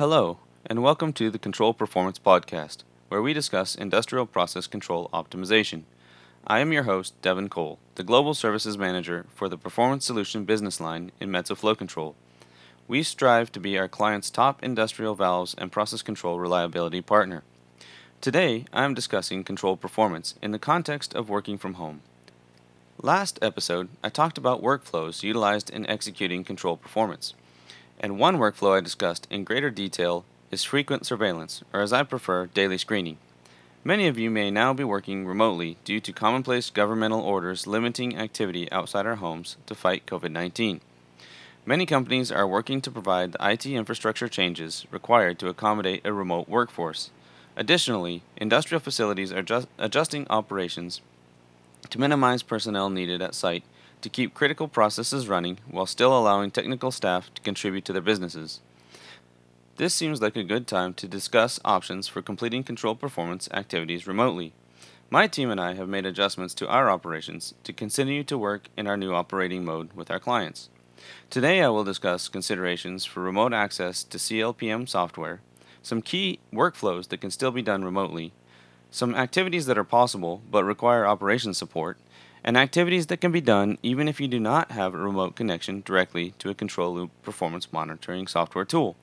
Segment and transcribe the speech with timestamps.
[0.00, 5.82] Hello, and welcome to the Control Performance Podcast, where we discuss industrial process control optimization.
[6.46, 10.80] I am your host, Devin Cole, the Global Services Manager for the Performance Solution business
[10.80, 12.14] line in Metso Flow Control.
[12.88, 17.42] We strive to be our clients' top industrial valves and process control reliability partner.
[18.22, 22.00] Today, I am discussing control performance in the context of working from home.
[23.02, 27.34] Last episode, I talked about workflows utilized in executing control performance.
[28.02, 32.46] And one workflow I discussed in greater detail is frequent surveillance, or as I prefer,
[32.46, 33.18] daily screening.
[33.84, 38.72] Many of you may now be working remotely due to commonplace governmental orders limiting activity
[38.72, 40.80] outside our homes to fight COVID 19.
[41.66, 46.48] Many companies are working to provide the IT infrastructure changes required to accommodate a remote
[46.48, 47.10] workforce.
[47.54, 51.02] Additionally, industrial facilities are just adjusting operations
[51.90, 53.64] to minimize personnel needed at site
[54.02, 58.60] to keep critical processes running while still allowing technical staff to contribute to their businesses.
[59.76, 64.52] This seems like a good time to discuss options for completing control performance activities remotely.
[65.08, 68.86] My team and I have made adjustments to our operations to continue to work in
[68.86, 70.68] our new operating mode with our clients.
[71.30, 75.40] Today I will discuss considerations for remote access to CLPM software,
[75.82, 78.32] some key workflows that can still be done remotely,
[78.90, 81.98] some activities that are possible but require operation support,
[82.42, 85.82] and activities that can be done even if you do not have a remote connection
[85.84, 88.96] directly to a control loop performance monitoring software tool.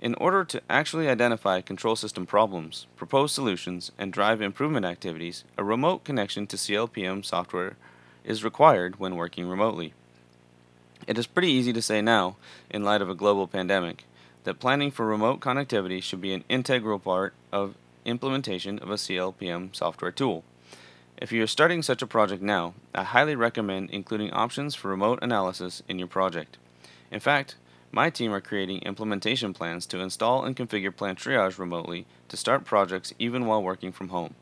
[0.00, 5.64] In order to actually identify control system problems, propose solutions, and drive improvement activities, a
[5.64, 7.76] remote connection to CLPM software
[8.22, 9.94] is required when working remotely.
[11.06, 12.36] It is pretty easy to say now,
[12.70, 14.04] in light of a global pandemic,
[14.44, 19.74] that planning for remote connectivity should be an integral part of implementation of a CLPM
[19.74, 20.44] software tool.
[21.24, 25.20] If you are starting such a project now, I highly recommend including options for remote
[25.22, 26.58] analysis in your project.
[27.10, 27.56] In fact,
[27.90, 32.66] my team are creating implementation plans to install and configure plant triage remotely to start
[32.66, 34.34] projects even while working from home.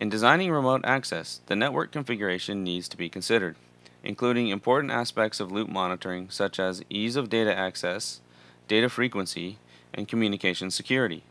[0.00, 3.56] In designing remote access, the network configuration needs to be considered,
[4.02, 8.22] including important aspects of loop monitoring such as ease of data access,
[8.66, 9.58] data frequency,
[9.92, 11.22] and communication security.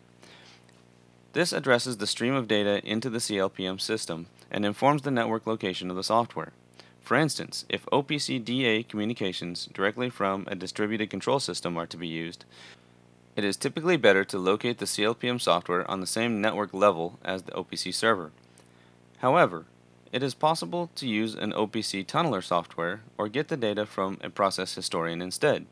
[1.34, 5.90] This addresses the stream of data into the CLPM system and informs the network location
[5.90, 6.52] of the software.
[7.00, 12.08] For instance, if OPC DA communications directly from a distributed control system are to be
[12.08, 12.44] used,
[13.36, 17.44] it is typically better to locate the CLPM software on the same network level as
[17.44, 18.32] the OPC server.
[19.20, 19.66] However,
[20.12, 24.30] it is possible to use an OPC tunneler software or get the data from a
[24.30, 25.66] process historian instead.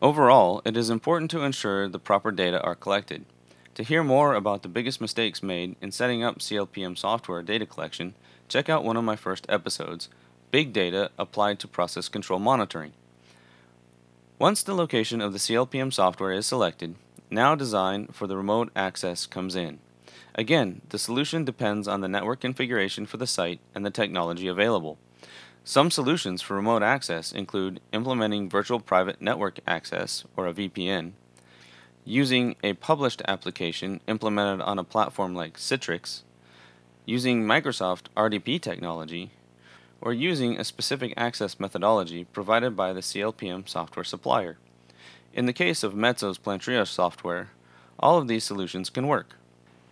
[0.00, 3.26] Overall, it is important to ensure the proper data are collected.
[3.76, 8.14] To hear more about the biggest mistakes made in setting up CLPM software data collection,
[8.46, 10.10] check out one of my first episodes
[10.50, 12.92] Big Data Applied to Process Control Monitoring.
[14.38, 16.96] Once the location of the CLPM software is selected,
[17.30, 19.78] now design for the remote access comes in.
[20.34, 24.98] Again, the solution depends on the network configuration for the site and the technology available.
[25.64, 31.12] Some solutions for remote access include implementing Virtual Private Network Access, or a VPN,
[32.04, 36.22] using a published application implemented on a platform like Citrix,
[37.06, 39.30] using Microsoft RDP technology,
[40.00, 44.58] or using a specific access methodology provided by the CLPM software supplier.
[45.32, 47.50] In the case of Metso's plant software,
[47.98, 49.36] all of these solutions can work.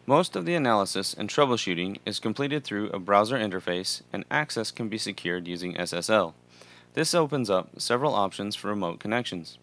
[0.04, 4.88] Most of the analysis and troubleshooting is completed through a browser interface and access can
[4.88, 6.34] be secured using SSL.
[6.94, 9.59] This opens up several options for remote connections.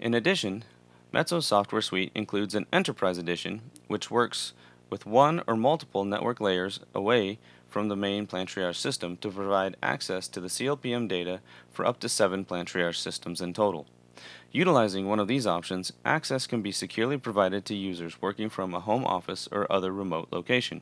[0.00, 0.64] In addition,
[1.12, 4.54] Metso's software suite includes an Enterprise Edition, which works
[4.88, 9.76] with one or multiple network layers away from the main plant triage system to provide
[9.82, 11.40] access to the CLPM data
[11.70, 13.86] for up to seven plant triage systems in total.
[14.52, 18.80] Utilizing one of these options, access can be securely provided to users working from a
[18.80, 20.80] home office or other remote location.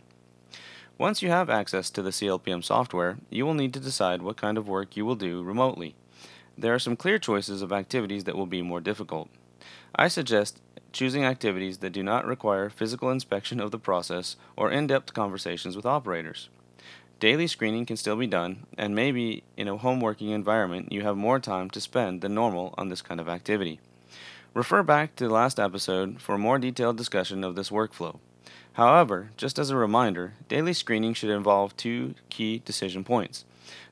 [0.96, 4.58] Once you have access to the CLPM software, you will need to decide what kind
[4.58, 5.96] of work you will do remotely.
[6.56, 9.28] There are some clear choices of activities that will be more difficult.
[9.94, 10.60] I suggest
[10.92, 15.76] choosing activities that do not require physical inspection of the process or in depth conversations
[15.76, 16.48] with operators.
[17.18, 21.16] Daily screening can still be done, and maybe in a home working environment you have
[21.16, 23.78] more time to spend than normal on this kind of activity.
[24.54, 28.18] Refer back to the last episode for a more detailed discussion of this workflow.
[28.72, 33.44] However, just as a reminder, daily screening should involve two key decision points.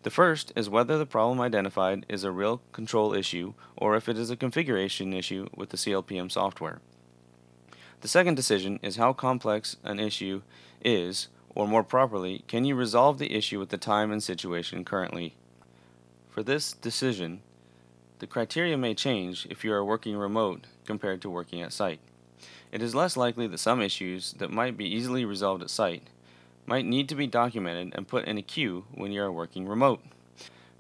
[0.03, 4.19] The first is whether the problem identified is a real control issue or if it
[4.19, 6.81] is a configuration issue with the CLPM software.
[8.01, 10.43] The second decision is how complex an issue
[10.85, 15.35] is, or more properly, can you resolve the issue with the time and situation currently?
[16.31, 17.41] For this decision,
[18.21, 22.01] the criteria may change if you are working remote compared to working at site.
[22.71, 26.05] It is less likely that some issues that might be easily resolved at site
[26.69, 30.01] might need to be documented and put in a queue when you are working remote.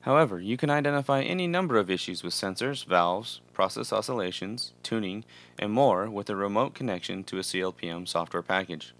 [0.02, 5.24] However, you can identify any number of issues with sensors, valves, process oscillations, tuning,
[5.58, 8.94] and more with a remote connection to a CLPM software package.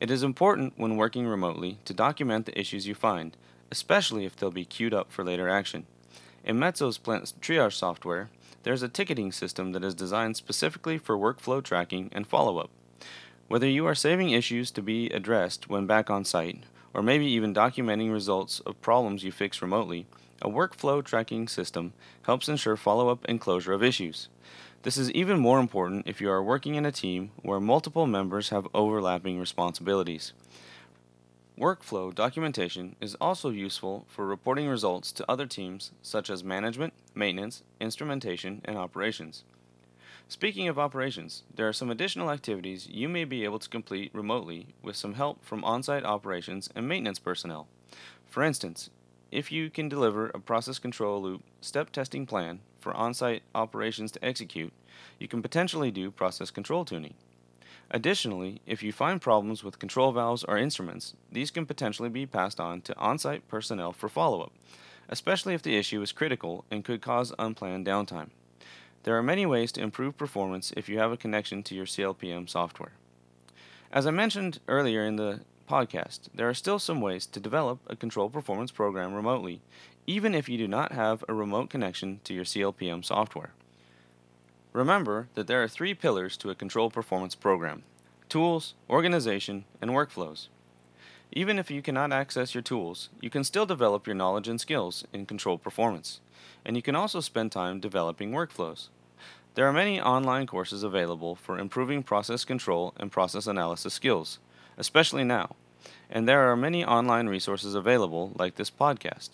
[0.00, 3.36] It is important when working remotely to document the issues you find,
[3.70, 5.86] especially if they'll be queued up for later action.
[6.44, 8.30] In Metso's plant triage software,
[8.62, 12.70] there is a ticketing system that is designed specifically for workflow tracking and follow up.
[13.48, 17.54] Whether you are saving issues to be addressed when back on site, or maybe even
[17.54, 20.06] documenting results of problems you fix remotely,
[20.42, 21.94] a workflow tracking system
[22.26, 24.28] helps ensure follow up and closure of issues.
[24.82, 28.50] This is even more important if you are working in a team where multiple members
[28.50, 30.34] have overlapping responsibilities.
[31.58, 37.62] Workflow documentation is also useful for reporting results to other teams such as management, maintenance,
[37.80, 39.44] instrumentation, and operations.
[40.30, 44.66] Speaking of operations, there are some additional activities you may be able to complete remotely
[44.82, 47.66] with some help from on site operations and maintenance personnel.
[48.26, 48.90] For instance,
[49.32, 54.12] if you can deliver a process control loop step testing plan for on site operations
[54.12, 54.74] to execute,
[55.18, 57.14] you can potentially do process control tuning.
[57.90, 62.60] Additionally, if you find problems with control valves or instruments, these can potentially be passed
[62.60, 64.52] on to on site personnel for follow up,
[65.08, 68.28] especially if the issue is critical and could cause unplanned downtime.
[69.08, 72.46] There are many ways to improve performance if you have a connection to your CLPM
[72.46, 72.92] software.
[73.90, 77.96] As I mentioned earlier in the podcast, there are still some ways to develop a
[77.96, 79.62] control performance program remotely,
[80.06, 83.54] even if you do not have a remote connection to your CLPM software.
[84.74, 87.84] Remember that there are three pillars to a control performance program
[88.28, 90.48] tools, organization, and workflows.
[91.32, 95.06] Even if you cannot access your tools, you can still develop your knowledge and skills
[95.14, 96.20] in control performance,
[96.62, 98.88] and you can also spend time developing workflows.
[99.58, 104.38] There are many online courses available for improving process control and process analysis skills,
[104.76, 105.56] especially now,
[106.08, 109.30] and there are many online resources available like this podcast.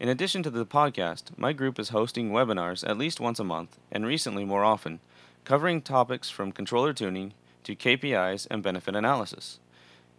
[0.00, 3.78] In addition to the podcast, my group is hosting webinars at least once a month,
[3.92, 4.98] and recently more often,
[5.44, 9.60] covering topics from controller tuning to KPIs and benefit analysis.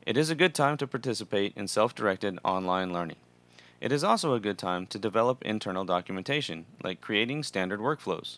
[0.05, 3.17] It is a good time to participate in self directed online learning.
[3.81, 8.37] It is also a good time to develop internal documentation, like creating standard workflows,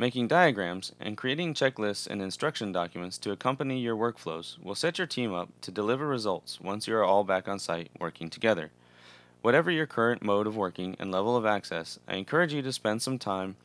[0.00, 5.06] making diagrams, and creating checklists and instruction documents to accompany your workflows will set your
[5.06, 8.70] team up to deliver results once you are all back on site working together.
[9.42, 13.02] Whatever your current mode of working and level of access, I encourage you to spend
[13.02, 13.56] some time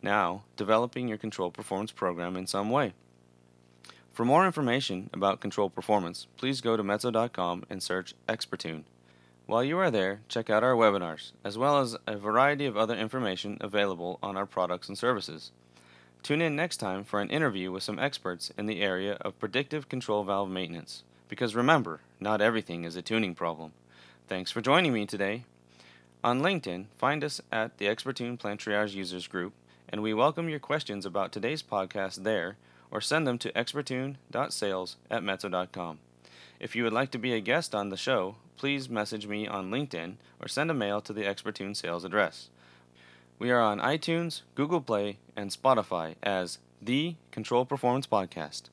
[0.00, 2.94] now developing your control performance program in some way.
[4.14, 8.86] For more information about control performance, please go to Metso.com and search Expertune.
[9.44, 12.96] While you are there, check out our webinars, as well as a variety of other
[12.96, 15.52] information available on our products and services.
[16.22, 19.88] Tune in next time for an interview with some experts in the area of predictive
[19.88, 21.02] control valve maintenance.
[21.28, 23.72] Because remember, not everything is a tuning problem.
[24.28, 25.42] Thanks for joining me today.
[26.22, 29.52] On LinkedIn, find us at the Expertune Plant Triage Users Group,
[29.88, 32.56] and we welcome your questions about today's podcast there,
[32.92, 35.98] or send them to expertune.sales at metso.com.
[36.60, 39.72] If you would like to be a guest on the show, please message me on
[39.72, 42.48] LinkedIn or send a mail to the Expertune sales address.
[43.42, 48.70] We are on iTunes, Google Play, and Spotify as the Control Performance Podcast.